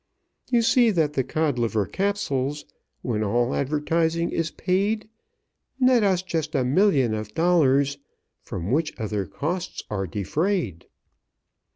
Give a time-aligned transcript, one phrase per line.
[0.49, 2.65] "You see that the Codliver Capsules,
[3.03, 5.07] When all advertising is paid,
[5.79, 7.99] Net us just a million of dollars,
[8.41, 10.87] From which other costs are defrayed.